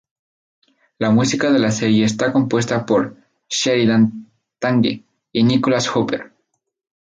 [0.97, 3.17] La música de la serie está compuesta por
[3.49, 6.33] Sheridan Tongue y Nicholas Hooper.